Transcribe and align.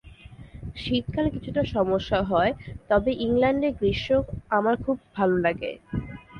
শীতকালে 0.75 1.29
কিছুটা 1.29 1.61
সমস্যা 1.73 2.19
হয়, 2.23 2.51
তবে 2.89 3.11
ইংল্যান্ডের 3.25 3.73
গ্রীষ্ম 3.79 4.19
আমার 4.49 4.75
খুব 4.85 4.97
ভালো 5.15 5.35
লাগে। 5.37 5.71